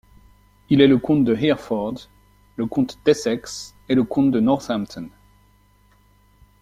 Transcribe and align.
Il 0.71 0.81
est 0.81 0.87
le 0.87 0.97
comte 0.97 1.23
de 1.25 1.35
Hereford, 1.35 2.09
le 2.55 2.65
comte 2.65 2.97
d'Essex 3.05 3.75
et 3.87 3.93
le 3.93 4.03
comte 4.03 4.31
de 4.31 4.39
Northampton. 4.39 5.11